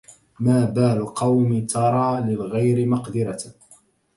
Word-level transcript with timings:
ما 0.39 0.65
بال 0.65 1.05
قوم 1.05 1.65
ترى 1.65 2.21
للغير 2.21 2.85
مقدرة 2.89 3.39